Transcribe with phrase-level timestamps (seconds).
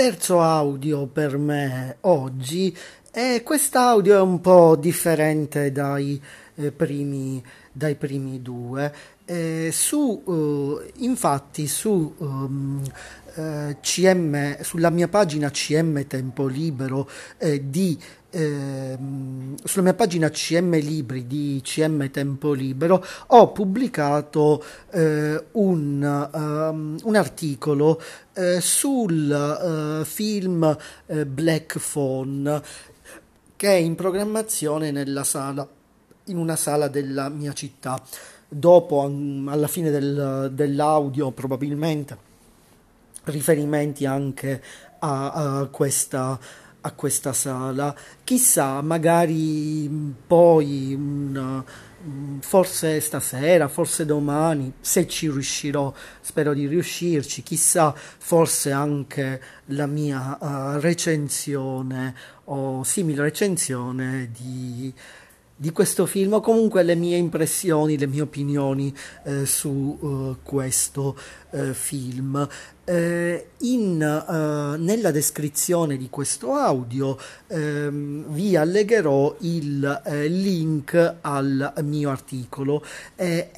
[0.00, 2.74] terzo audio per me oggi
[3.12, 6.18] e quest'audio è un po' differente dai
[6.54, 8.90] eh, primi, dai primi due.
[9.26, 12.82] Eh, su, eh, infatti, su um,
[13.80, 17.98] CM, sulla mia pagina CM Tempo Libero eh, di
[18.30, 18.98] eh,
[19.64, 27.16] sulla mia pagina CM Libri di CM Tempo Libero ho pubblicato eh, un, um, un,
[27.16, 28.00] articolo
[28.34, 32.62] eh, sul uh, film uh, Black Phone
[33.56, 35.68] che è in programmazione nella sala,
[36.26, 38.02] in una sala della mia città.
[38.48, 42.16] Dopo, alla fine del, dell'audio, probabilmente
[43.24, 44.62] riferimenti anche
[45.00, 46.38] a, a questa
[46.82, 47.94] a questa sala.
[48.24, 49.88] Chissà, magari
[50.26, 51.64] poi una,
[52.40, 60.38] forse stasera, forse domani, se ci riuscirò, spero di riuscirci, chissà, forse anche la mia
[60.40, 64.92] uh, recensione o simile recensione di
[65.60, 71.18] di questo film o comunque le mie impressioni, le mie opinioni eh, su uh, questo
[71.50, 72.48] uh, film.
[72.84, 77.16] Eh, in, uh, nella descrizione di questo audio
[77.48, 82.84] ehm, vi allegherò il eh, link al mio articolo
[83.16, 83.50] e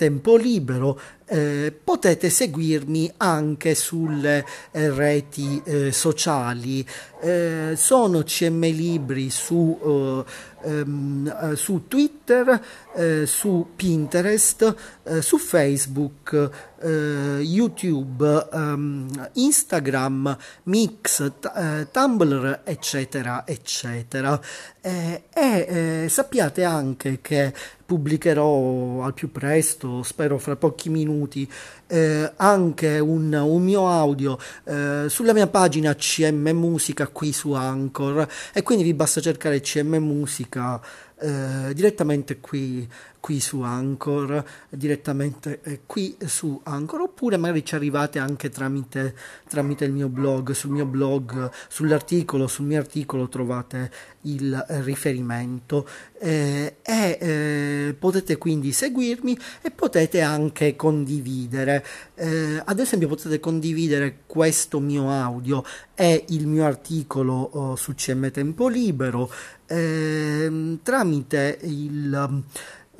[0.00, 6.84] tempo libero eh, potete seguirmi anche sulle eh, reti eh, sociali.
[7.20, 10.24] Eh, sono CM Libri su,
[10.64, 12.62] eh, ehm, su Twitter,
[12.96, 14.74] eh, su Pinterest,
[15.20, 16.50] su Facebook,
[16.88, 24.40] YouTube, ehm, Instagram, Mix, t- Tumblr, eccetera, eccetera.
[24.80, 27.52] e sappiate anche che
[27.90, 31.50] pubblicherò al più presto, spero fra pochi minuti,
[31.88, 38.28] eh, anche un, un, mio audio eh, sulla mia pagina CM Musica qui su Anchor
[38.52, 40.80] e quindi vi basta cercare CM Musica
[41.18, 42.88] eh, direttamente qui,
[43.20, 49.14] qui, su Anchor, direttamente eh, qui su Anchor, oppure magari ci arrivate anche tramite,
[49.48, 53.90] tramite il mio blog, sul mio blog, sull'articolo, sul mio articolo trovate
[54.22, 55.88] il riferimento
[56.18, 61.84] eh, e eh, potete quindi seguirmi e potete anche condividere.
[62.14, 65.64] Eh, ad esempio potete condividere questo mio audio
[65.94, 69.30] e il mio articolo oh, su CM Tempo Libero
[69.66, 72.42] eh, tramite il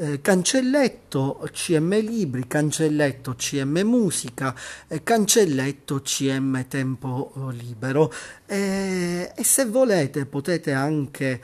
[0.01, 4.55] eh, cancelletto CM Libri, cancelletto CM Musica,
[4.89, 8.11] eh, cancelletto CM Tempo Libero.
[8.47, 11.41] E se volete potete anche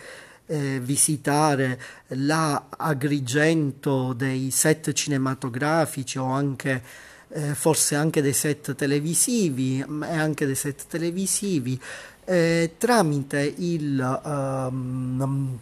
[0.47, 1.78] eh, visitare
[2.09, 6.83] la Agrigento dei set cinematografici o anche
[7.28, 11.78] eh, forse anche dei set televisivi e anche dei set televisivi
[12.25, 15.59] eh, tramite il um,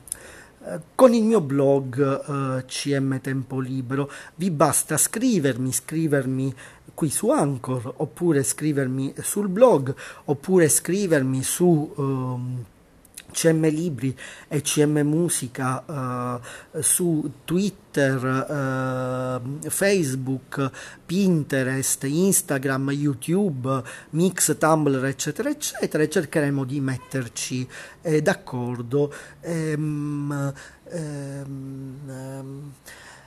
[0.94, 4.10] con il mio blog uh, CM Tempo Libero.
[4.36, 6.54] Vi basta scrivermi, scrivermi
[6.94, 12.64] qui su Anchor oppure scrivermi sul blog oppure scrivermi su um,
[13.34, 14.16] CM Libri
[14.48, 20.70] e CM Musica uh, su Twitter, uh, Facebook,
[21.04, 27.68] Pinterest, Instagram, YouTube, Mix, Tumblr, eccetera, eccetera, e cercheremo di metterci
[28.02, 29.12] eh, d'accordo.
[29.40, 30.52] Ehm,
[30.90, 32.72] ehm, ehm,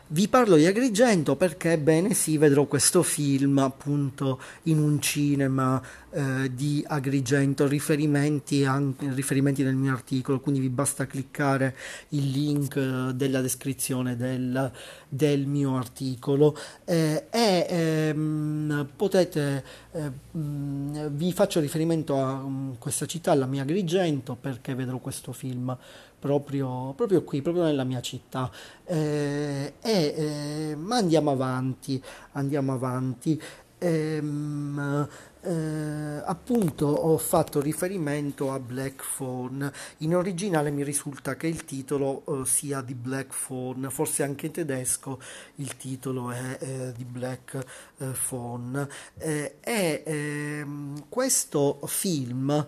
[0.09, 5.81] vi parlo di Agrigento perché, bene, sì, vedrò questo film appunto in un cinema
[6.11, 11.75] eh, di Agrigento, riferimenti, anche, riferimenti nel mio articolo, quindi vi basta cliccare
[12.09, 14.71] il link eh, della descrizione del,
[15.09, 16.57] del mio articolo.
[16.85, 24.37] Eh, e ehm, potete, eh, vi faccio riferimento a um, questa città, la mia Agrigento,
[24.39, 25.77] perché vedrò questo film
[26.19, 28.49] proprio, proprio qui, proprio nella mia città.
[28.85, 32.01] Eh, eh, ma andiamo avanti,
[32.33, 33.41] andiamo avanti.
[33.79, 35.07] Ehm,
[35.47, 39.71] eh, appunto ho fatto riferimento a Black Phone.
[39.99, 44.51] In originale mi risulta che il titolo eh, sia di Black Phone, forse anche in
[44.51, 45.19] tedesco
[45.55, 47.63] il titolo è eh, di Black
[47.99, 48.87] eh, Phone.
[49.17, 52.67] Eh, e ehm, questo film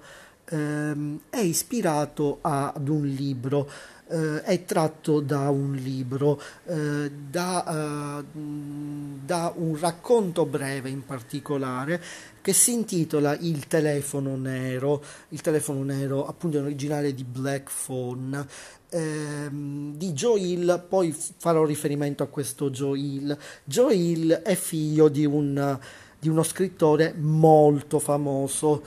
[0.49, 3.69] ehm, è ispirato ad un libro
[4.09, 8.23] eh, è tratto da un libro, eh, da, eh,
[9.23, 12.01] da, un racconto breve in particolare
[12.41, 18.47] che si intitola Il telefono nero, il telefono nero appunto in originale di Black Phone.
[18.91, 23.37] Ehm, di Joe Hill, poi farò riferimento a questo Joe Hill.
[23.63, 25.77] Joe Hill è figlio di, un,
[26.17, 28.81] di uno scrittore molto famoso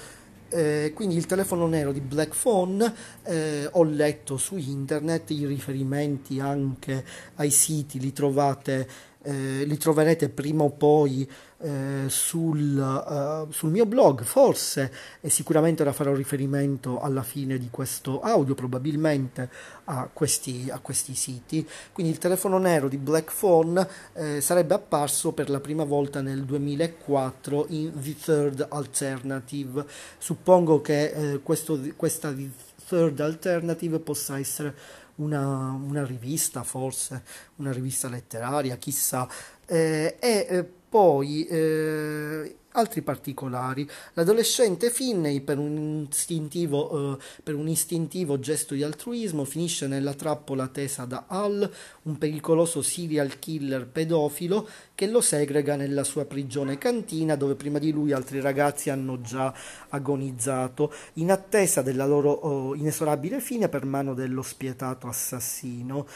[0.53, 2.93] eh, quindi il telefono nero di Black Phone,
[3.25, 7.05] eh, ho letto su internet i riferimenti anche
[7.37, 8.89] ai siti, li trovate,
[9.23, 11.29] eh, li troverete prima o poi
[11.65, 17.69] eh, sul, uh, sul, mio blog, forse, e sicuramente ora farò riferimento alla fine di
[17.71, 19.49] questo audio, probabilmente
[19.85, 21.67] a questi, a questi siti.
[21.93, 26.45] Quindi il telefono nero di Black Phone eh, sarebbe apparso per la prima volta nel
[26.45, 29.85] 2004 in The Third Alternative.
[30.19, 32.51] Suppongo che eh, questo, questa The
[32.89, 34.75] Third Alternative possa essere
[35.23, 37.23] una, una, rivista, forse
[37.57, 39.29] una rivista letteraria, chissà.
[39.67, 43.89] Eh, e eh, poi eh, altri particolari.
[44.13, 50.69] L'adolescente Finney, per un, istintivo, eh, per un istintivo gesto di altruismo, finisce nella trappola
[50.69, 51.71] tesa da Hal,
[52.03, 57.91] un pericoloso serial killer pedofilo che lo segrega nella sua prigione cantina, dove prima di
[57.91, 59.51] lui altri ragazzi hanno già
[59.89, 66.07] agonizzato, in attesa della loro oh, inesorabile fine per mano dello spietato assassino.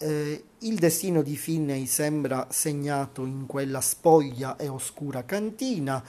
[0.00, 6.00] Eh, il destino di Finney sembra segnato in quella spoglia e oscura cantina,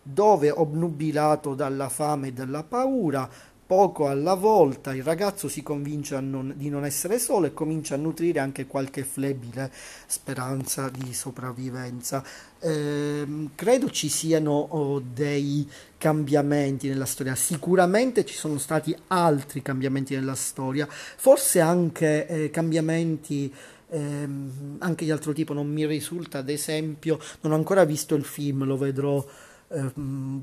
[0.00, 3.28] dove, obnubilato dalla fame e dalla paura,
[3.64, 7.98] Poco alla volta il ragazzo si convince non, di non essere solo e comincia a
[7.98, 9.72] nutrire anche qualche flebile
[10.06, 12.22] speranza di sopravvivenza.
[12.58, 15.66] Eh, credo ci siano oh, dei
[15.96, 23.52] cambiamenti nella storia, sicuramente ci sono stati altri cambiamenti nella storia, forse anche eh, cambiamenti
[23.92, 28.24] ehm, anche di altro tipo, non mi risulta ad esempio, non ho ancora visto il
[28.24, 29.24] film, lo vedrò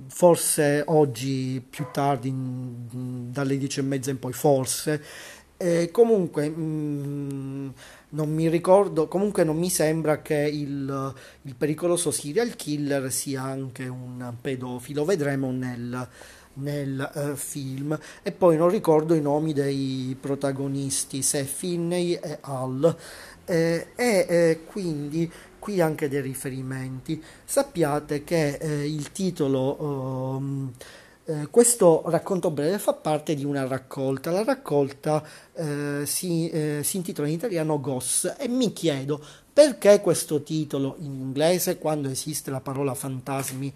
[0.08, 5.04] forse oggi più tardi, in, dalle dieci e mezza in poi, forse.
[5.58, 7.70] Eh, comunque, mh, mm,
[8.12, 13.86] non mi ricordo, comunque non mi sembra che il, il, pericoloso serial killer sia anche
[13.88, 16.08] un pedofilo, vedremo nel,
[16.54, 18.00] nel uh, film.
[18.24, 22.96] E poi non ricordo i nomi dei protagonisti, se Finney e Al.
[23.46, 25.30] Eh, e eh, quindi
[25.60, 27.22] qui anche dei riferimenti.
[27.44, 30.72] Sappiate che eh, il titolo, um,
[31.26, 34.32] eh, questo racconto breve fa parte di una raccolta.
[34.32, 35.24] La raccolta
[35.54, 39.24] eh, si, eh, si, intitola in italiano Goss e mi chiedo
[39.54, 43.72] perché questo titolo in inglese quando esiste la parola fantasmi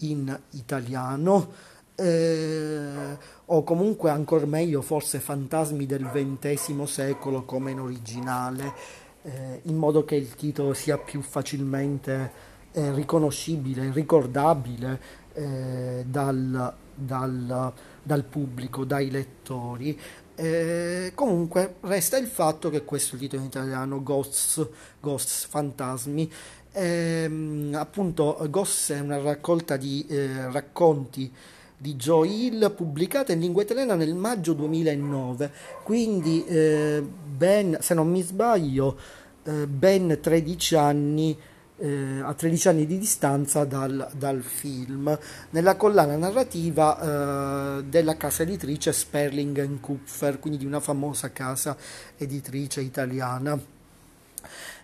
[0.00, 1.74] in italiano.
[1.98, 3.16] Eh,
[3.46, 10.04] o comunque ancora meglio forse fantasmi del XX secolo come in originale eh, in modo
[10.04, 12.30] che il titolo sia più facilmente
[12.72, 15.00] eh, riconoscibile, ricordabile
[15.32, 19.98] eh, dal, dal, dal, pubblico, dai lettori.
[20.36, 24.68] Eh, comunque resta il fatto che questo titolo in italiano, Ghosts,
[25.00, 26.30] Ghosts Fantasmi,
[26.72, 31.32] ehm, appunto Ghosts è una raccolta di eh, racconti
[31.76, 35.52] di Joe Hill pubblicata in lingua italiana nel maggio 2009
[35.82, 38.98] quindi eh, ben se non mi sbaglio
[39.44, 41.38] eh, ben 13 anni
[41.78, 45.18] eh, a 13 anni di distanza dal, dal film.
[45.50, 51.76] Nella collana narrativa eh, della casa editrice Sperling Kupfer quindi di una famosa casa
[52.16, 53.74] editrice italiana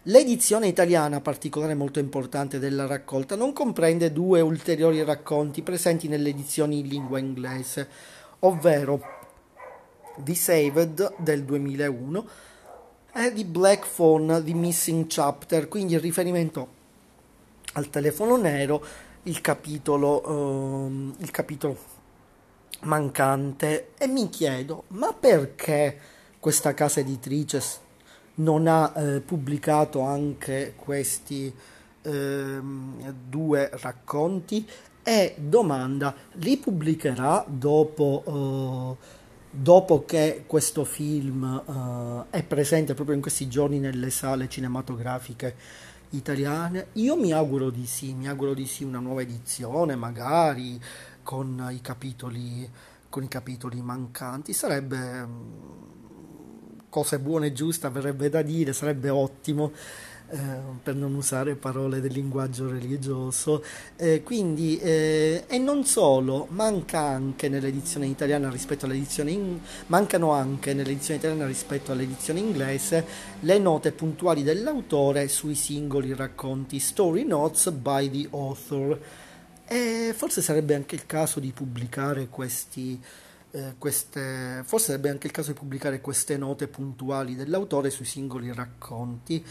[0.06, 6.80] L'edizione italiana, particolare molto importante della raccolta, non comprende due ulteriori racconti presenti nelle edizioni
[6.80, 7.88] in lingua inglese,
[8.40, 9.00] ovvero
[10.16, 12.28] The Saved del 2001
[13.14, 16.68] e di Black Phone The Missing Chapter, quindi il riferimento
[17.75, 18.85] al telefono nero,
[19.25, 21.78] il capitolo, um, il capitolo
[22.80, 23.90] mancante.
[23.97, 25.97] E mi chiedo ma perché
[26.40, 27.61] questa casa editrice
[28.34, 31.52] non ha eh, pubblicato anche questi
[32.02, 32.60] eh,
[33.28, 34.66] due racconti
[35.02, 39.04] e domanda li pubblicherà dopo, eh,
[39.50, 41.62] dopo che questo film
[42.30, 45.56] eh, è presente proprio in questi giorni nelle sale cinematografiche
[46.10, 46.88] italiane?
[46.94, 50.80] Io mi auguro di sì, mi auguro di sì una nuova edizione, magari
[51.22, 52.68] con i capitoli,
[53.08, 54.52] con i capitoli mancanti.
[54.52, 55.26] Sarebbe
[56.92, 59.72] cose buone e giuste, avrebbe da dire, sarebbe ottimo.
[60.30, 60.37] Eh,
[60.82, 63.62] per non usare parole del linguaggio religioso.
[63.96, 69.58] Eh, quindi, eh, e non solo, manca anche nell'edizione italiana rispetto all'edizione in,
[69.88, 73.04] mancano anche nell'edizione italiana rispetto all'edizione inglese
[73.40, 78.99] le note puntuali dell'autore sui singoli racconti, story notes by the author.
[79.66, 82.99] E forse sarebbe anche il caso di pubblicare questi.
[83.54, 88.50] Eh, queste, forse sarebbe anche il caso di pubblicare queste note puntuali dell'autore sui singoli
[88.50, 89.44] racconti.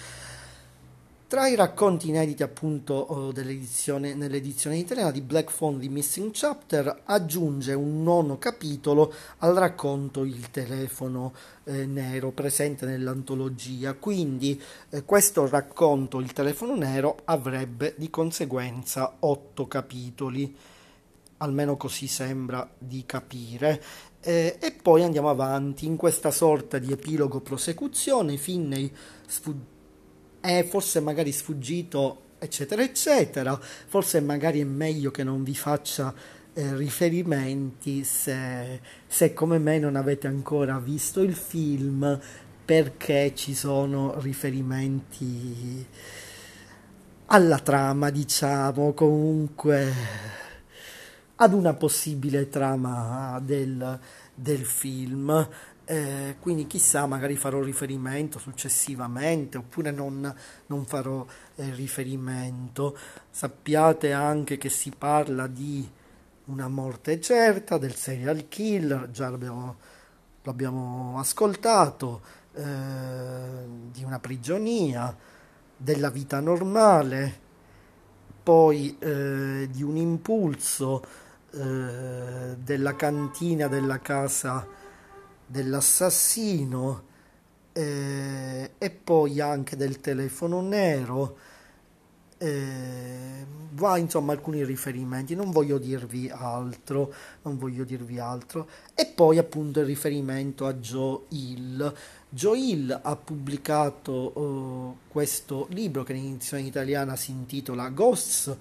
[1.27, 7.73] Tra i racconti inediti appunto oh, nell'edizione italiana di Black Phone di Missing Chapter aggiunge
[7.73, 11.33] un nono capitolo al racconto Il telefono
[11.65, 19.67] eh, nero presente nell'antologia, quindi eh, questo racconto Il telefono nero avrebbe di conseguenza otto
[19.67, 20.53] capitoli,
[21.41, 23.81] almeno così sembra di capire.
[24.21, 28.91] Eh, e poi andiamo avanti in questa sorta di epilogo prosecuzione, Finney
[29.27, 29.71] sfugge
[30.41, 33.57] è forse magari sfuggito, eccetera, eccetera.
[33.57, 36.13] Forse magari è meglio che non vi faccia
[36.53, 42.19] eh, riferimenti se, se come me non avete ancora visto il film
[42.65, 45.85] perché ci sono riferimenti
[47.27, 49.93] alla trama, diciamo, comunque
[51.41, 53.99] ad una possibile trama del,
[54.35, 55.47] del film.
[55.85, 60.33] Eh, quindi chissà, magari farò riferimento successivamente oppure non,
[60.67, 62.95] non farò eh, riferimento.
[63.31, 65.89] Sappiate anche che si parla di
[66.45, 69.77] una morte certa, del serial killer, già l'abbiamo,
[70.43, 72.21] l'abbiamo ascoltato,
[72.53, 72.63] eh,
[73.91, 75.17] di una prigionia,
[75.75, 77.39] della vita normale,
[78.43, 84.65] poi eh, di un impulso eh, della cantina della casa
[85.45, 87.03] dell'assassino
[87.73, 91.37] eh, e poi anche del telefono nero.
[92.37, 98.67] Eh, va insomma alcuni riferimenti, non voglio dirvi altro, non voglio dirvi altro.
[98.95, 101.93] E poi appunto il riferimento a Joe Hill.
[102.29, 108.57] Joe Hill ha pubblicato uh, questo libro che in edizione italiana si intitola Ghosts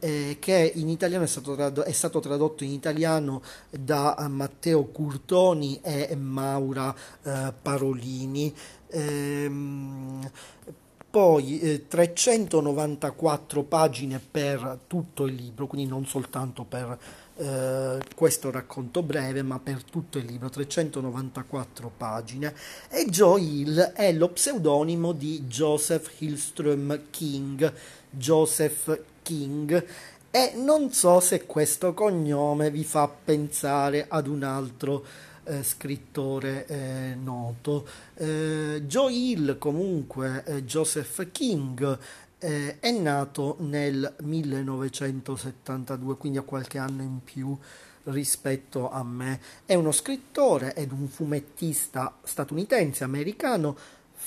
[0.00, 4.84] eh, che in italiano è stato, trad- è stato, tradotto in italiano da uh, Matteo
[4.86, 8.52] Curtoni e Maura uh, Parolini.
[8.88, 10.30] Ehm,
[11.10, 16.96] poi eh, 394 pagine per tutto il libro, quindi non soltanto per
[17.36, 22.54] eh, questo racconto breve, ma per tutto il libro, 394 pagine.
[22.88, 27.72] E Joe Hill è lo pseudonimo di Joseph Hillström King.
[28.10, 29.86] Joseph King
[30.30, 35.04] e non so se questo cognome vi fa pensare ad un altro
[35.44, 37.86] eh, scrittore eh, noto.
[38.14, 41.98] Eh, Joe Hill, comunque eh, Joseph King,
[42.38, 47.56] eh, è nato nel 1972, quindi ha qualche anno in più
[48.04, 49.40] rispetto a me.
[49.64, 53.76] È uno scrittore ed un fumettista statunitense americano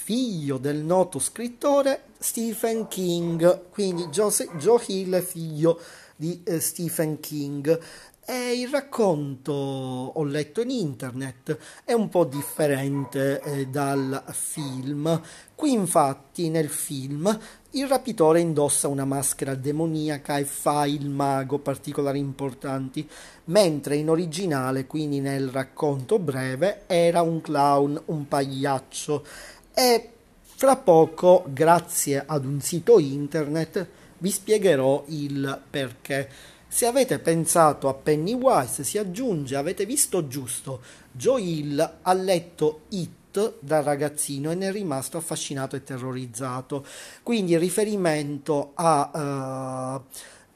[0.03, 5.79] figlio del noto scrittore Stephen King, quindi Jose, Joe Hill è figlio
[6.17, 7.79] di eh, Stephen King.
[8.25, 15.21] E il racconto, ho letto in internet, è un po' differente eh, dal film.
[15.55, 17.39] Qui infatti nel film
[17.71, 23.07] il rapitore indossa una maschera demoniaca e fa il mago particolari importanti,
[23.45, 29.25] mentre in originale, quindi nel racconto breve, era un clown, un pagliaccio
[29.73, 30.09] e
[30.55, 33.87] fra poco, grazie ad un sito internet,
[34.19, 36.29] vi spiegherò il perché.
[36.67, 43.55] Se avete pensato a Pennywise, si aggiunge, avete visto giusto, Joe Hill ha letto It
[43.59, 46.85] da ragazzino e ne è rimasto affascinato e terrorizzato.
[47.21, 49.99] Quindi riferimento a,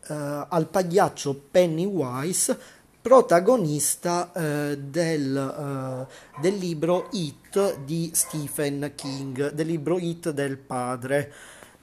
[0.07, 2.57] uh, uh, al pagliaccio Pennywise
[3.07, 11.31] protagonista eh, del, eh, del, libro It di Stephen King, del libro It del padre.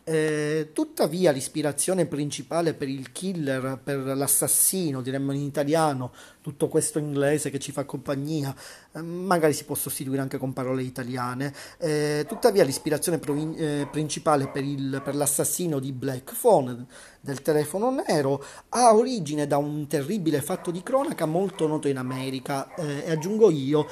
[0.07, 7.49] Eh, tuttavia l'ispirazione principale per il killer, per l'assassino, diremmo in italiano, tutto questo inglese
[7.49, 8.55] che ci fa compagnia,
[8.93, 14.49] eh, magari si può sostituire anche con parole italiane, eh, tuttavia l'ispirazione provin- eh, principale
[14.49, 16.85] per, il, per, l'assassino di Black Phone,
[17.23, 22.75] del telefono nero, ha origine da un terribile fatto di cronaca molto noto in America.
[22.75, 23.87] Eh, e aggiungo io,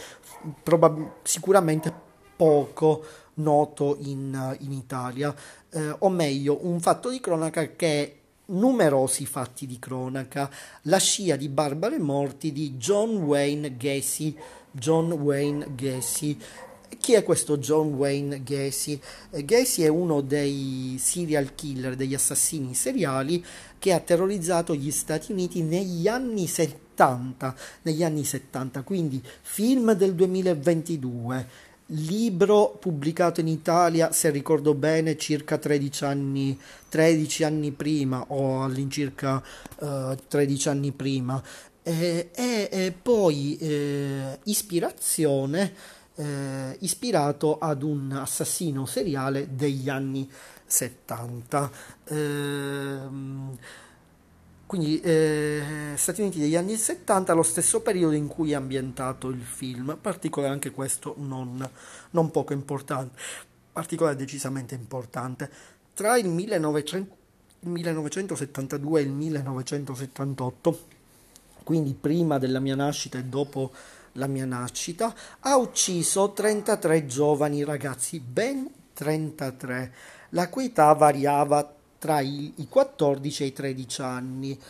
[0.62, 3.02] probab- sicuramente poco
[3.34, 5.34] noto in, in Italia,
[5.70, 10.50] eh, o meglio un fatto di cronaca che numerosi fatti di cronaca,
[10.82, 14.36] la scia di barbare morti di John Wayne Gacy.
[14.72, 16.36] John Wayne Gacy.
[16.98, 18.98] Chi è questo John Wayne Gacy?
[19.30, 23.44] Eh, Gacy è uno dei serial killer, degli assassini seriali
[23.78, 30.14] che ha terrorizzato gli Stati Uniti negli anni 70, negli anni 70, quindi film del
[30.14, 31.61] 2022
[31.94, 36.58] libro pubblicato in Italia, se ricordo bene, circa 13 anni,
[36.88, 39.42] 13 anni prima o all'incirca
[39.78, 41.42] uh, 13 anni prima.
[41.84, 45.74] E, e, e poi eh, ispirazione
[46.14, 50.30] eh, ispirato ad un assassino seriale degli anni
[50.64, 51.70] 70.
[52.04, 53.58] Ehm,
[54.72, 59.42] quindi eh, Stati Uniti degli anni 70, lo stesso periodo in cui è ambientato il
[59.42, 61.68] film, particolare anche questo non,
[62.12, 63.20] non poco importante,
[63.70, 65.50] particolare decisamente importante.
[65.92, 67.16] Tra il 1900,
[67.64, 70.78] 1972 e il 1978,
[71.64, 73.72] quindi prima della mia nascita e dopo
[74.12, 79.92] la mia nascita, ha ucciso 33 giovani ragazzi, ben 33,
[80.30, 84.60] la cui età variava tra i, i 14 e i 13 anni.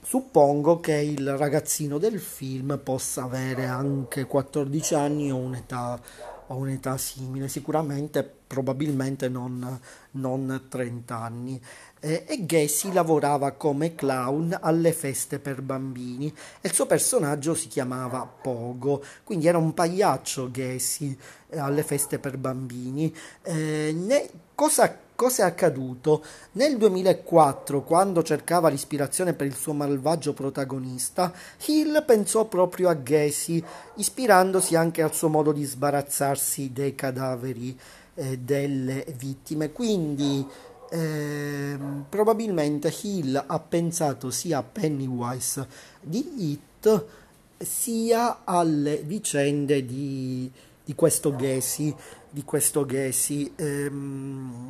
[0.00, 6.00] Suppongo che il ragazzino del film possa avere anche 14 anni o un'età,
[6.46, 9.80] o un'età simile, sicuramente, probabilmente non,
[10.12, 11.60] non 30 anni.
[11.98, 18.24] E Gacy lavorava come clown alle feste per bambini e il suo personaggio si chiamava
[18.24, 23.12] Pogo, quindi era un pagliaccio Gacy eh, alle feste per bambini.
[23.42, 26.22] Eh, ne, cosa Cosa è accaduto?
[26.52, 31.32] Nel 2004, quando cercava l'ispirazione per il suo malvagio protagonista,
[31.64, 37.74] Hill pensò proprio a Gacy, ispirandosi anche al suo modo di sbarazzarsi dei cadaveri
[38.12, 39.72] eh, delle vittime.
[39.72, 40.46] Quindi
[40.90, 41.78] eh,
[42.10, 45.66] probabilmente Hill ha pensato sia a Pennywise
[45.98, 47.04] di It
[47.56, 50.52] sia alle vicende di,
[50.84, 51.94] di questo Gacy
[52.36, 53.50] di questo Gacy.
[53.56, 54.66] Ehm,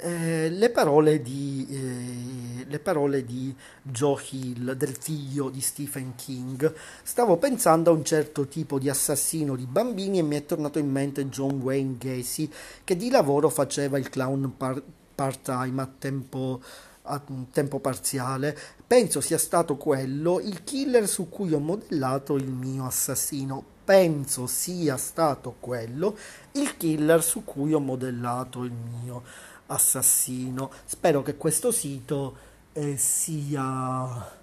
[0.00, 6.74] eh, le, parole di, eh, le parole di Joe Hill, del figlio di Stephen King.
[7.04, 10.90] Stavo pensando a un certo tipo di assassino di bambini e mi è tornato in
[10.90, 12.50] mente John Wayne Gacy,
[12.82, 14.82] che di lavoro faceva il clown par-
[15.14, 16.60] part-time a tempo,
[17.02, 18.58] a tempo parziale.
[18.88, 24.98] Penso sia stato quello il killer su cui ho modellato il mio assassino penso sia
[24.98, 26.14] stato quello
[26.52, 29.22] il killer su cui ho modellato il mio
[29.64, 30.70] assassino.
[30.84, 32.36] Spero che questo sito
[32.74, 34.36] eh, sia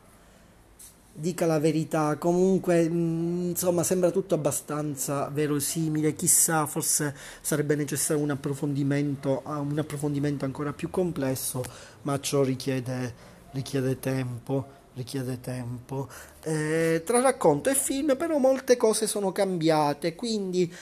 [1.13, 2.17] dica la verità.
[2.17, 6.15] Comunque, mm, insomma, sembra tutto abbastanza verosimile.
[6.15, 11.63] Chissà, forse sarebbe necessario un approfondimento, un approfondimento ancora più complesso,
[12.03, 13.13] ma ciò richiede,
[13.55, 16.07] richiede tempo richiede tempo.
[16.43, 20.73] Eh, tra racconto e film però molte cose sono cambiate, quindi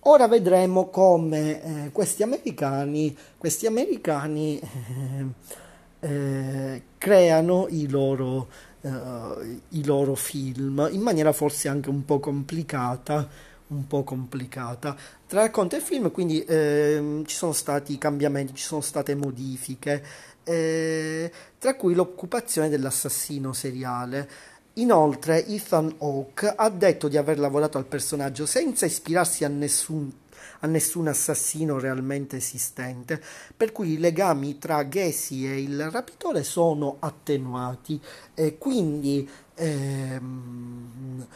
[0.00, 5.26] ora vedremo come eh, questi americani, questi americani eh,
[6.00, 8.48] eh creano i loro,
[8.82, 8.90] eh,
[9.70, 14.94] i loro film in maniera forse anche un po' complicata un po' complicata.
[15.26, 20.04] Tra racconto e film, quindi eh, ci sono stati cambiamenti, ci sono state modifiche
[20.44, 24.28] eh, tra cui l'occupazione dell'assassino seriale.
[24.74, 30.10] Inoltre Ethan Hawke ha detto di aver lavorato al personaggio senza ispirarsi a nessun,
[30.60, 33.22] a nessun assassino realmente esistente,
[33.54, 38.00] per cui i legami tra Gacy e il rapitore sono attenuati
[38.32, 41.26] e quindi ehm,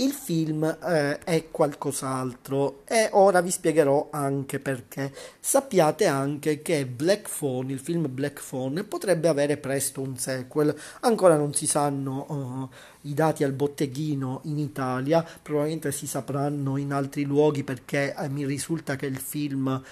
[0.00, 5.12] il film eh, è qualcos'altro e ora vi spiegherò anche perché.
[5.38, 10.74] Sappiate anche che Black Phone, il film Black Phone, potrebbe avere presto un sequel.
[11.00, 16.92] Ancora non si sanno uh, i dati al botteghino in Italia, probabilmente si sapranno in
[16.92, 19.82] altri luoghi perché eh, mi risulta che il film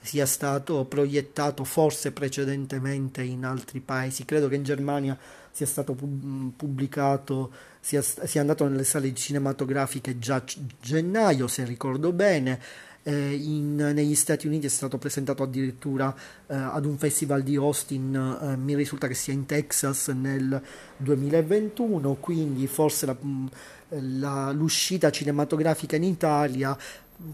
[0.00, 4.24] sia stato proiettato forse precedentemente in altri paesi.
[4.24, 5.18] Credo che in Germania
[5.50, 7.50] sia stato pubblicato,
[7.88, 10.44] sia, sia andato nelle sale cinematografiche già
[10.78, 12.60] gennaio, se ricordo bene.
[13.02, 16.14] Eh, in, negli Stati Uniti è stato presentato addirittura
[16.48, 20.60] eh, ad un festival di Austin, eh, mi risulta che sia in Texas nel
[20.98, 23.16] 2021, quindi forse la,
[23.88, 26.76] la, l'uscita cinematografica in Italia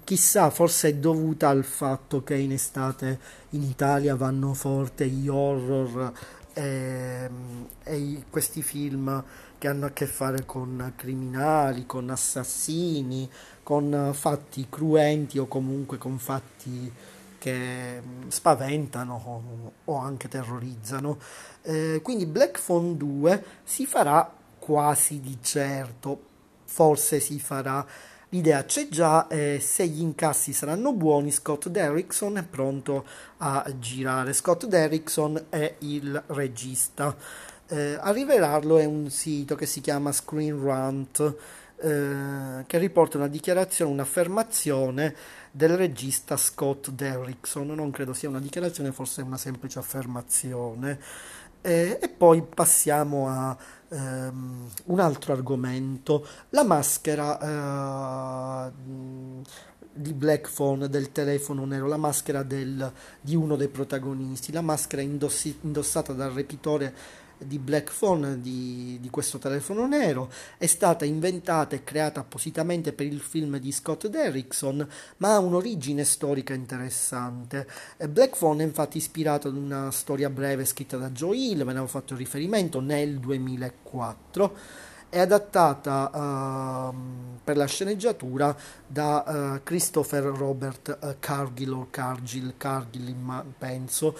[0.04, 3.18] chissà, forse è dovuta al fatto che in estate
[3.50, 6.12] in Italia vanno forte gli horror
[6.54, 9.22] e, ehm, e questi film
[9.58, 13.28] che hanno a che fare con criminali, con assassini,
[13.62, 16.92] con fatti cruenti o comunque con fatti
[17.38, 21.18] che mm, spaventano o anche terrorizzano.
[21.62, 26.20] Eh, quindi Black Phone 2 si farà quasi di certo,
[26.64, 27.86] forse si farà.
[28.34, 34.32] L'idea c'è già, eh, se gli incassi saranno buoni, Scott Derrickson è pronto a girare.
[34.32, 37.16] Scott Derrickson è il regista.
[37.68, 41.36] Eh, a rivelarlo è un sito che si chiama Screen Rant,
[41.76, 45.14] eh, che riporta una dichiarazione, un'affermazione
[45.52, 47.68] del regista Scott Derrickson.
[47.68, 50.98] Non credo sia una dichiarazione, forse è una semplice affermazione.
[51.60, 53.56] Eh, e poi passiamo a
[53.94, 58.72] um, un altro argomento, la maschera uh,
[59.92, 65.02] di Black Phone del telefono nero, la maschera del, di uno dei protagonisti, la maschera
[65.02, 71.74] indossi, indossata dal repitore di Black Phone di, di, questo telefono nero è stata inventata
[71.74, 74.86] e creata appositamente per il film di Scott Derrickson
[75.18, 77.66] ma ha un'origine storica interessante.
[78.08, 81.70] Black Phone è infatti ispirato ad una storia breve scritta da Joe Hill ve ne
[81.70, 84.56] avevo fatto riferimento nel 2004
[85.14, 86.94] è adattata uh,
[87.44, 93.14] per la sceneggiatura da uh, Christopher Robert uh, Cargill o Cargill, Cargill
[93.56, 94.18] penso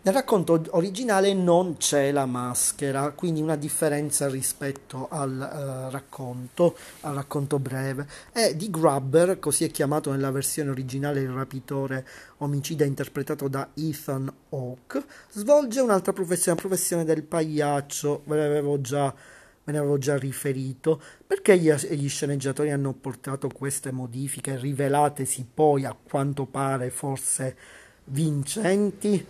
[0.00, 7.14] nel racconto originale non c'è la maschera, quindi una differenza rispetto al uh, racconto, al
[7.14, 8.06] racconto breve.
[8.32, 12.06] È di Grubber, così è chiamato nella versione originale il rapitore
[12.38, 19.12] omicida interpretato da Ethan Hawke, svolge un'altra professione, la professione del pagliaccio, ve l'avevo già
[19.64, 25.84] me ne avevo già riferito, perché gli, gli, sceneggiatori hanno portato queste modifiche, rivelatesi poi
[25.84, 27.54] a quanto pare forse
[28.04, 29.26] vincenti?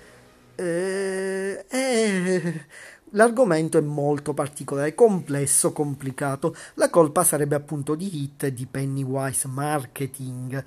[0.61, 2.67] Eh, eh,
[3.11, 6.55] l'argomento è molto particolare, complesso, complicato.
[6.75, 10.65] La colpa sarebbe appunto di Hit e di Pennywise Marketing.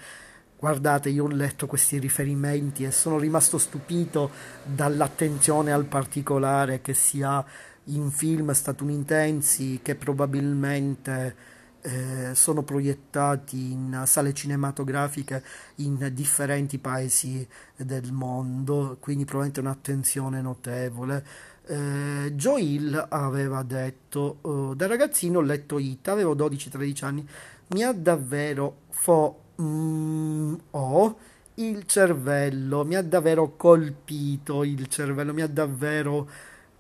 [0.57, 4.31] Guardate, io ho letto questi riferimenti e sono rimasto stupito
[4.63, 7.43] dall'attenzione al particolare che si ha
[7.85, 11.35] in film statunitensi che probabilmente
[11.81, 15.43] eh, sono proiettati in sale cinematografiche
[15.75, 21.25] in differenti paesi del mondo, quindi probabilmente un'attenzione notevole.
[21.65, 27.27] Eh, Joe Hill aveva detto, uh, da ragazzino ho letto It, avevo 12-13 anni,
[27.67, 31.17] mi ha davvero fo mm, oh,
[31.55, 36.29] il cervello, mi ha davvero colpito il cervello, mi ha davvero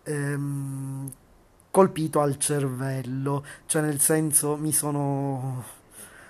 [0.03, 1.11] ehm,
[1.71, 5.63] colpito al cervello, cioè nel senso mi sono,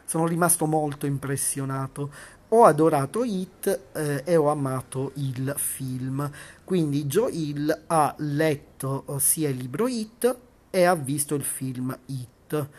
[0.05, 2.39] sono rimasto molto impressionato.
[2.49, 6.29] Ho adorato It eh, e ho amato il film.
[6.63, 10.37] Quindi Joe Hill ha letto sia il libro It
[10.69, 12.69] e ha visto il film It.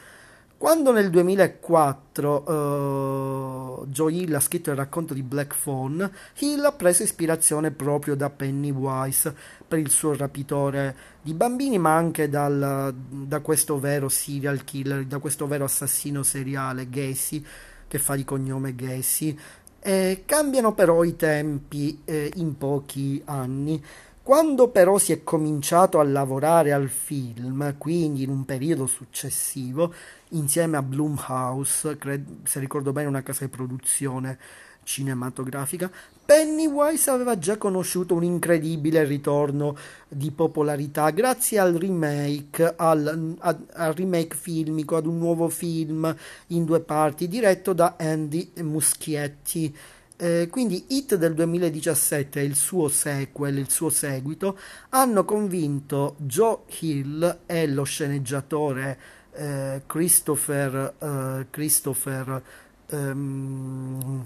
[0.62, 6.70] Quando nel 2004 uh, Joe Hill ha scritto il racconto di Black Phone, Hill ha
[6.70, 9.34] preso ispirazione proprio da Pennywise
[9.66, 15.18] per il suo rapitore di bambini, ma anche dal, da questo vero serial killer, da
[15.18, 17.44] questo vero assassino seriale Gacy,
[17.88, 19.36] che fa di cognome Gacy.
[19.80, 23.82] E cambiano però i tempi eh, in pochi anni.
[24.22, 29.92] Quando però si è cominciato a lavorare al film, quindi in un periodo successivo,
[30.28, 34.38] insieme a Blumhouse, cred- se ricordo bene una casa di produzione
[34.84, 35.90] cinematografica,
[36.24, 43.92] Pennywise aveva già conosciuto un incredibile ritorno di popolarità grazie al remake, al, al, al
[43.92, 46.14] remake filmico, ad un nuovo film
[46.48, 49.76] in due parti diretto da Andy Muschietti.
[50.22, 54.56] Eh, quindi Hit del 2017 e il suo sequel, il suo seguito,
[54.90, 58.98] hanno convinto Joe Hill e lo sceneggiatore
[59.32, 62.42] eh, Christopher, eh, Christopher,
[62.90, 64.24] um,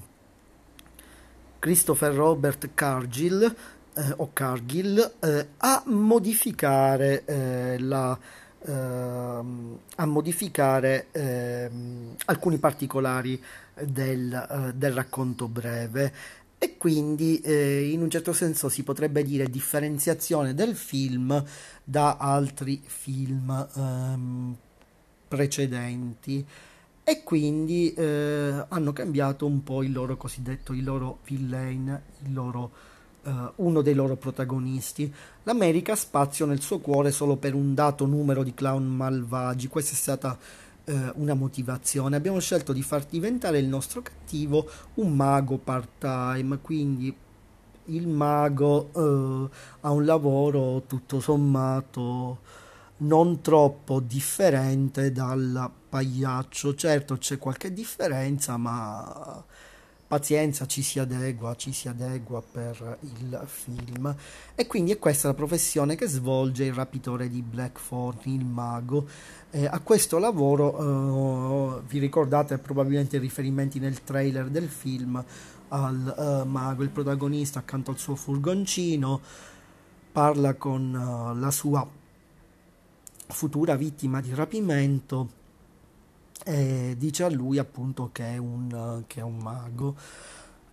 [1.58, 3.56] Christopher Robert Cargill
[3.94, 8.18] eh, o Cargill eh, a modificare eh, la
[8.66, 13.42] ehm, a modificare ehm, alcuni particolari
[13.84, 16.12] del, del, racconto breve.
[16.58, 21.44] E quindi eh, in un certo senso si potrebbe dire differenziazione del film
[21.84, 24.56] da altri film ehm,
[25.28, 26.44] precedenti.
[27.08, 32.72] E quindi eh, hanno cambiato un po' il loro cosiddetto, il loro villain, il loro,
[33.22, 35.12] eh, uno dei loro protagonisti.
[35.44, 39.92] L'America ha spazio nel suo cuore solo per un dato numero di clown malvagi, questa
[39.92, 40.36] è stata
[40.86, 42.16] eh, una motivazione.
[42.16, 47.14] Abbiamo scelto di far diventare il nostro cattivo un mago part-time, quindi
[47.86, 52.38] il mago eh, ha un lavoro tutto sommato
[52.98, 56.74] non troppo differente dal pagliaccio.
[56.74, 59.44] Certo c'è qualche differenza, ma
[60.06, 64.14] pazienza ci si adegua, ci si adegua per il film.
[64.54, 69.06] E quindi è questa la professione che svolge il rapitore di Blackthorn, il mago.
[69.50, 75.24] Eh, a questo lavoro, eh, vi ricordate probabilmente i riferimenti nel trailer del film
[75.68, 79.20] al uh, mago, il protagonista accanto al suo furgoncino,
[80.12, 81.86] parla con uh, la sua
[83.28, 85.35] futura vittima di rapimento
[86.48, 89.96] e dice a lui appunto che è un, che è un mago.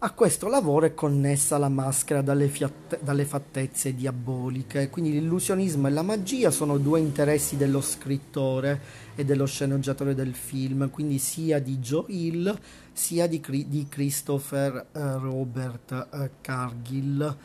[0.05, 5.91] A questo lavoro è connessa la maschera dalle, fiatte, dalle, fattezze diaboliche, quindi l'illusionismo e
[5.91, 8.81] la magia sono due interessi dello scrittore
[9.15, 12.59] e dello sceneggiatore del film, quindi sia di Joe Hill
[12.91, 17.37] sia di, di Christopher eh, Robert eh, Cargill.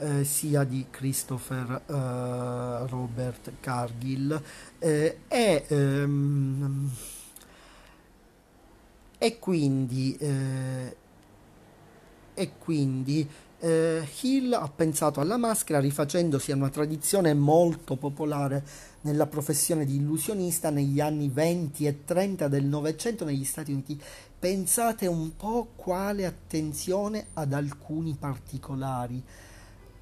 [0.00, 4.40] Eh, sia di Christopher uh, Robert Cargill
[4.78, 6.88] eh, e, ehm,
[9.18, 10.96] e quindi, eh,
[12.34, 13.28] e quindi
[13.60, 18.64] eh, Hill ha pensato alla maschera rifacendosi a una tradizione molto popolare
[19.00, 24.00] nella professione di illusionista negli anni 20 e 30 del Novecento negli Stati Uniti.
[24.38, 29.20] Pensate un po' quale attenzione ad alcuni particolari.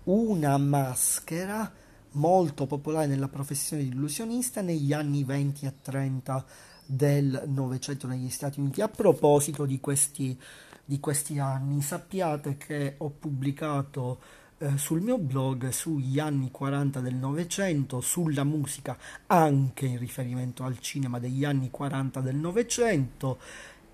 [0.04, 1.72] Una maschera
[2.12, 6.44] molto popolare nella professione di illusionista negli anni 20 e 30
[6.86, 8.80] del Novecento negli Stati Uniti.
[8.80, 10.38] A proposito di questi,
[10.84, 14.18] di questi anni, sappiate che ho pubblicato
[14.58, 18.96] eh, sul mio blog sugli anni 40 del Novecento, sulla musica,
[19.26, 23.38] anche in riferimento al cinema degli anni 40 del Novecento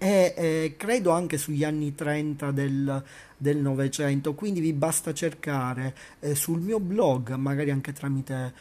[0.02, 3.05] e eh, credo anche sugli anni 30 del,
[3.38, 8.52] Novecento, quindi vi basta cercare eh, sul mio blog, magari anche tramite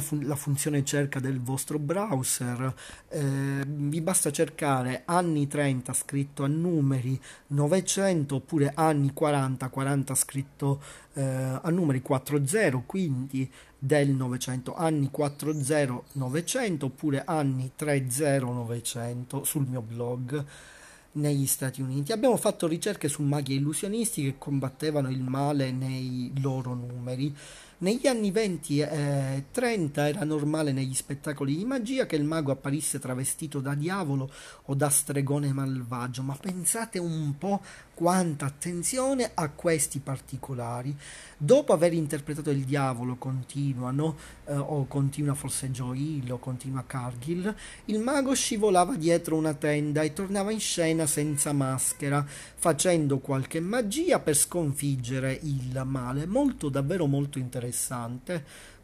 [0.00, 2.74] fun- la funzione cerca del vostro browser,
[3.08, 10.82] eh, vi basta cercare anni 30 scritto a numeri 900 oppure anni 40, 40 scritto
[11.14, 19.66] eh, a numeri 40, quindi del 900, anni 40 900 oppure anni 30 900 sul
[19.66, 20.44] mio blog
[21.12, 22.12] negli Stati Uniti.
[22.12, 27.34] Abbiamo fatto ricerche su maghi illusionisti che combattevano il male nei loro numeri.
[27.80, 32.98] Negli anni 20 e 30 era normale negli spettacoli di magia che il mago apparisse
[32.98, 34.28] travestito da diavolo
[34.64, 37.60] o da stregone malvagio, ma pensate un po'
[37.94, 40.96] quanta attenzione a questi particolari.
[41.36, 48.00] Dopo aver interpretato il diavolo, continuano, eh, o continua forse Joel, o continua Cargill, il
[48.00, 54.36] mago scivolava dietro una tenda e tornava in scena senza maschera, facendo qualche magia per
[54.36, 56.26] sconfiggere il male.
[56.26, 57.66] Molto, davvero molto interessante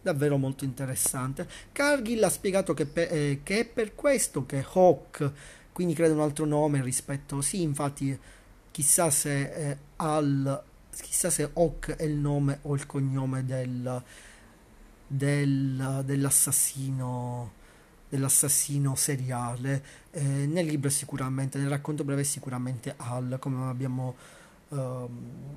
[0.01, 1.49] davvero molto interessante.
[1.73, 5.33] Cargill ha spiegato che, pe- eh, che, è per questo che Hawk,
[5.73, 8.17] quindi credo un altro nome rispetto, sì, infatti
[8.71, 14.03] chissà se, eh, al, chissà se Hawk è il nome o il cognome del,
[15.07, 17.63] del, dell'assassino
[18.07, 24.15] dell'assassino seriale eh, nel libro sicuramente nel racconto breve è sicuramente Al come abbiamo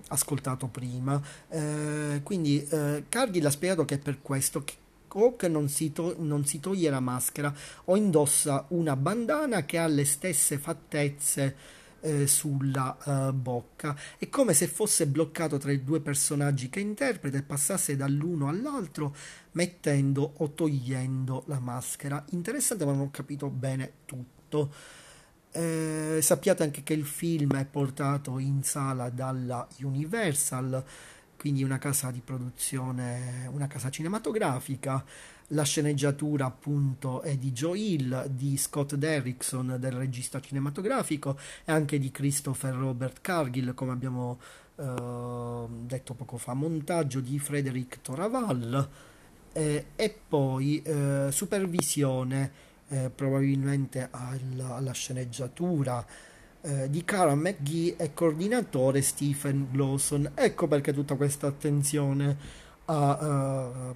[0.09, 4.73] ascoltato prima eh, quindi eh, Cargill ha spiegato che è per questo che
[5.09, 7.53] Hawk non si, to- non si toglie la maschera
[7.85, 11.55] o indossa una bandana che ha le stesse fattezze
[12.01, 13.95] eh, sulla uh, bocca.
[14.17, 19.15] È come se fosse bloccato tra i due personaggi che interpreta e passasse dall'uno all'altro
[19.53, 22.23] mettendo o togliendo la maschera.
[22.31, 24.71] Interessante, ma non ho capito bene tutto.
[25.57, 30.83] Eh, sappiate anche che il film è portato in sala dalla Universal,
[31.35, 35.03] quindi una casa di produzione, una casa cinematografica.
[35.51, 41.97] La sceneggiatura appunto è di Joe Hill, di Scott Derrickson, del regista cinematografico, e anche
[41.97, 44.39] di Christopher Robert Cargill, come abbiamo
[44.75, 48.89] eh, detto poco fa, montaggio di Frederick Toraval,
[49.53, 56.05] eh, e poi eh, supervisione eh, probabilmente alla, alla sceneggiatura.
[56.59, 60.31] Eh, di Cara McGee e coordinatore Stephen Glosson.
[60.33, 62.37] Ecco perché tutta questa attenzione
[62.85, 63.93] a,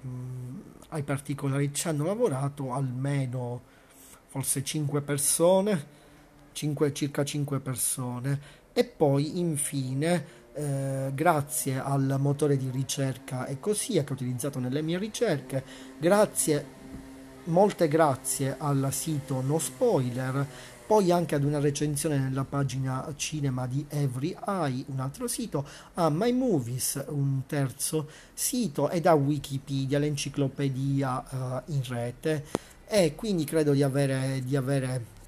[0.88, 1.74] ai particolari.
[1.74, 3.62] Ci hanno lavorato almeno
[4.28, 6.00] forse 5 persone
[6.52, 8.60] 5, circa 5 persone.
[8.72, 14.82] E poi infine eh, grazie al motore di ricerca e così che ho utilizzato nelle
[14.82, 15.62] mie ricerche
[15.98, 16.80] grazie
[17.44, 20.46] molte grazie al sito no spoiler
[20.92, 26.10] poi anche ad una recensione nella pagina cinema di Every Eye, un altro sito, a
[26.10, 32.44] My Movies, un terzo sito, ed a Wikipedia, l'enciclopedia uh, in rete.
[32.86, 35.20] E quindi credo di avere, di avere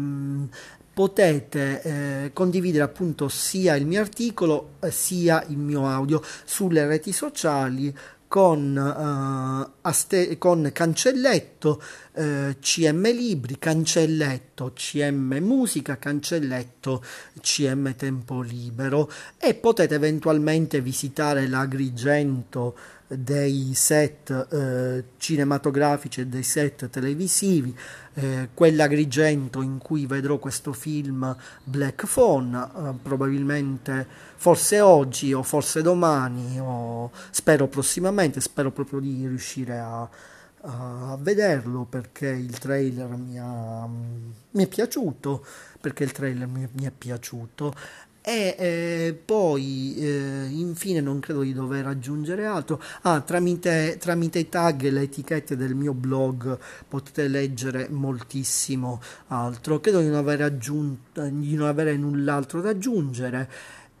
[0.93, 7.11] potete eh, condividere appunto sia il mio articolo eh, sia il mio audio sulle reti
[7.11, 7.93] sociali
[8.31, 11.81] con, uh, aste- con cancelletto
[12.13, 17.03] uh, CM Libri, cancelletto CM Musica, cancelletto
[17.41, 19.11] CM Tempo Libero.
[19.37, 22.73] E potete eventualmente visitare l'Agrigento
[23.17, 27.75] dei set eh, cinematografici e dei set televisivi,
[28.13, 35.81] eh, quell'Agrigento in cui vedrò questo film Black Phone, eh, probabilmente forse oggi o forse
[35.81, 40.09] domani o spero prossimamente, spero proprio di riuscire a,
[40.61, 45.45] a vederlo perché il trailer mi, ha, mi è piaciuto
[45.79, 47.73] perché il trailer mi è piaciuto
[48.23, 52.79] e eh, poi eh, infine non credo di dover aggiungere altro.
[53.01, 56.57] Ah, tramite, tramite i tag e le etichette del mio blog
[56.87, 59.79] potete leggere moltissimo altro.
[59.79, 63.49] Credo di non avere, aggiunto, di non avere null'altro da aggiungere.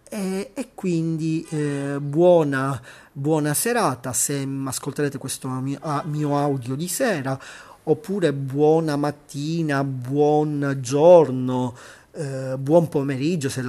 [0.07, 2.79] E, e quindi eh, buona,
[3.11, 4.13] buona serata.
[4.13, 7.39] Se ascolterete questo mio, mio audio di sera
[7.83, 11.73] oppure buona mattina buon giorno
[12.13, 13.63] eh, buon pomeriggio se,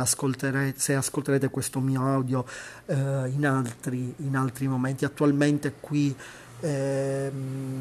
[0.76, 2.44] se, ascolterete questo mio audio
[2.86, 5.04] eh, in, altri, in, altri, momenti.
[5.04, 6.14] Attualmente qui
[6.60, 7.32] eh,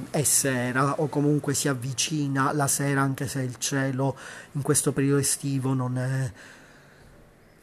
[0.10, 4.16] è sera o comunque si avvicina la sera anche se il cielo
[4.54, 6.32] in questo periodo estivo non è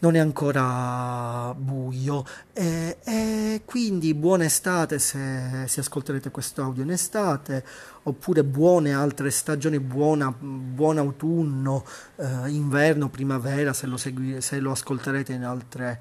[0.01, 6.91] non è ancora buio e, e quindi buona estate se, se ascolterete questo audio in
[6.91, 7.65] estate
[8.05, 11.85] oppure buone altre stagioni, buona, buon autunno,
[12.17, 16.01] eh, inverno, primavera se lo, segui, se lo ascolterete in altre,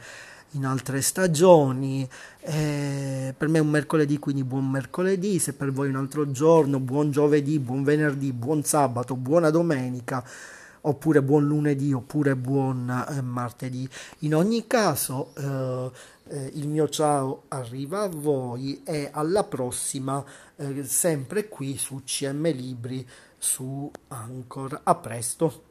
[0.51, 2.07] in altre stagioni.
[2.39, 6.79] Eh, per me è un mercoledì, quindi buon mercoledì, se per voi un altro giorno,
[6.79, 10.23] buon giovedì, buon venerdì, buon sabato, buona domenica
[10.87, 13.87] oppure buon lunedì oppure buon eh, martedì.
[14.19, 15.91] In ogni caso eh,
[16.29, 20.23] eh, il mio ciao arriva a voi e alla prossima
[20.55, 24.81] eh, sempre qui su CM Libri su Anchor.
[24.83, 25.66] A presto.